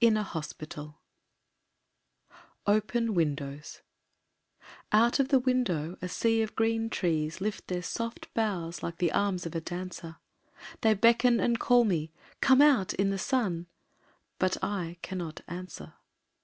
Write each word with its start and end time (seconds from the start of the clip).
In 0.00 0.16
a 0.16 0.22
Hospital 0.22 1.00
IV 2.28 2.36
Open 2.68 3.14
Windows 3.14 3.80
Out 4.92 5.18
of 5.18 5.30
the 5.30 5.40
window 5.40 5.98
a 6.00 6.08
sea 6.08 6.40
of 6.40 6.54
green 6.54 6.88
trees 6.88 7.40
Lift 7.40 7.66
their 7.66 7.82
soft 7.82 8.32
boughs 8.32 8.84
like 8.84 8.98
the 8.98 9.10
arms 9.10 9.44
of 9.44 9.56
a 9.56 9.60
dancer, 9.60 10.18
They 10.82 10.94
beckon 10.94 11.40
and 11.40 11.58
call 11.58 11.82
me, 11.82 12.12
"Come 12.40 12.62
out 12.62 12.94
in 12.94 13.10
the 13.10 13.18
sun!" 13.18 13.66
But 14.38 14.56
I 14.62 14.98
cannot 15.02 15.40
answer. 15.48 15.94